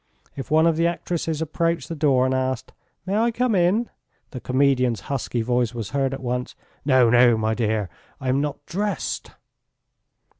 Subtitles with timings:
[0.35, 2.73] If one of the actresses approached the door and asked:
[3.05, 3.87] "May I come in?"
[4.31, 7.87] the comedian's husky voice was heard at once: "No, no, my dear,
[8.19, 9.33] I am not dressed!"